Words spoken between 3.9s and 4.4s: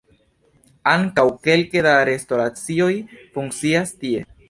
tie.